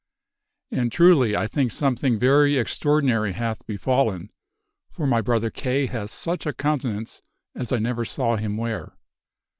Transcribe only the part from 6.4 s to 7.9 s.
a countenance as I